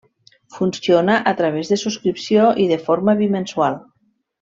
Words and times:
Funciona 0.55 1.19
a 1.33 1.35
través 1.43 1.71
de 1.73 1.79
subscripció 1.83 2.49
i 2.65 2.69
de 2.75 2.83
forma 2.91 3.19
bimensual. 3.25 3.83